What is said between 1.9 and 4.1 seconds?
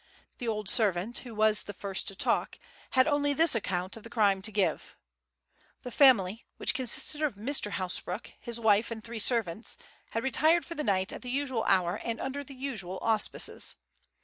to talk, had only this account of the